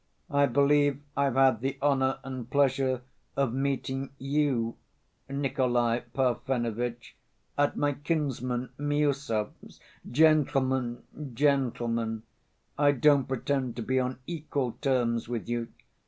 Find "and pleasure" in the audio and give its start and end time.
2.23-3.03